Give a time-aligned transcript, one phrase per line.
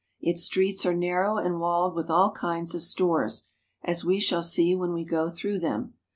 [0.19, 3.43] Its streets are narrow and walled with all kinds of stores,
[3.83, 5.93] as we shall see when we go through them.